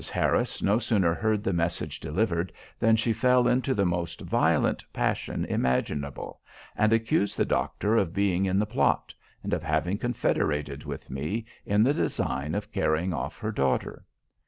Harris 0.09 0.63
no 0.63 0.79
sooner 0.79 1.13
heard 1.13 1.43
the 1.43 1.53
message 1.53 1.99
delivered 1.99 2.51
than 2.79 2.95
she 2.95 3.13
fell 3.13 3.47
into 3.47 3.75
the 3.75 3.85
most 3.85 4.19
violent 4.21 4.83
passion 4.91 5.45
imaginable, 5.45 6.41
and 6.75 6.91
accused 6.91 7.37
the 7.37 7.45
doctor 7.45 7.97
of 7.97 8.11
being 8.11 8.43
in 8.47 8.57
the 8.57 8.65
plot, 8.65 9.13
and 9.43 9.53
of 9.53 9.61
having 9.61 9.99
confederated 9.99 10.85
with 10.85 11.11
me 11.11 11.45
in 11.67 11.83
the 11.83 11.93
design 11.93 12.55
of 12.55 12.71
carrying 12.71 13.13
off 13.13 13.37
her 13.37 13.51
daughter. 13.51 14.03